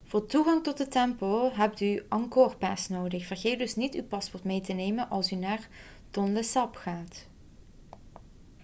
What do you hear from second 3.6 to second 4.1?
niet uw